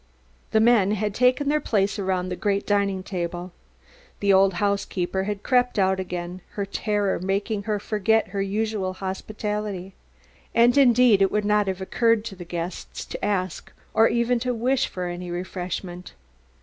[0.49, 3.51] The men had taken their places around the great dining table.
[4.19, 9.93] The old housekeeper had crept out again, her terror making her forget her usual hospitality.
[10.55, 14.55] And indeed it would not have occurred to the guests to ask or even to
[14.55, 16.13] wish for any refreshment.